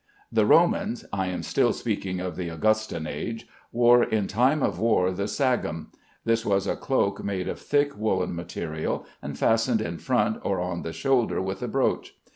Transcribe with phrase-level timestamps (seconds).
[0.31, 5.11] The Romans (I am still speaking of the Augustan age) wore in time of war
[5.11, 5.89] the "sagum."
[6.25, 10.81] This was a cloak made of thick woollen material, and fastened in front or on
[10.81, 12.15] the shoulder with a brooch.